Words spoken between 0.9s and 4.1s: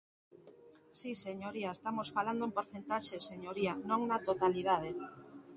Si, señoría, estamos falando en porcentaxes, señoría, non